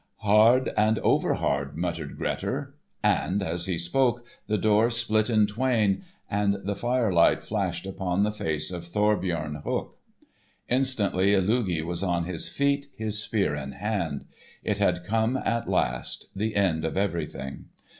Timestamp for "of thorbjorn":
8.71-9.61